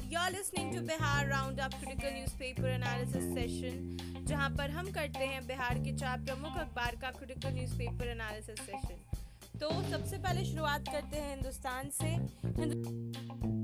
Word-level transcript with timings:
नमस्कार 0.00 0.24
are 0.24 0.30
listening 0.32 0.74
to 0.74 0.80
Bihar 0.86 1.26
round 1.28 1.58
up 1.60 1.74
critical 1.80 2.12
newspaper 2.14 2.68
analysis 2.68 3.24
session 3.34 4.24
जहाँ 4.26 4.48
पर 4.58 4.70
हम 4.70 4.90
करते 4.92 5.26
हैं 5.26 5.46
बिहार 5.46 5.78
के 5.84 5.92
चार 5.96 6.20
प्रमुख 6.24 6.56
अखबार 6.58 6.96
का 7.02 7.10
क्रिटिकल 7.18 7.54
न्यूज़पेपर 7.54 8.08
एनालिसिस 8.08 8.60
सेशन 8.66 9.58
तो 9.60 9.70
सबसे 9.90 10.18
पहले 10.18 10.44
शुरुआत 10.52 10.88
करते 10.92 11.16
हैं 11.16 11.34
हिंदुस्तान 11.34 11.90
से। 12.00 12.16
Hindu... 12.60 13.59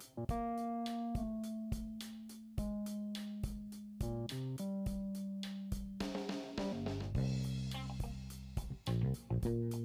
thank 0.00 0.30
you 9.44 9.79